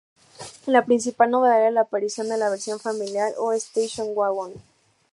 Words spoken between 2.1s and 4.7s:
de la versión familiar o "station wagon".